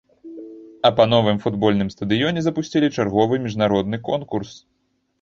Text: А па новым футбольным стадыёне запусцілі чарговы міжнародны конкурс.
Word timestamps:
А 0.89 0.89
па 0.99 1.05
новым 1.13 1.37
футбольным 1.43 1.93
стадыёне 1.97 2.39
запусцілі 2.49 2.93
чарговы 2.99 3.43
міжнародны 3.47 4.05
конкурс. 4.13 4.51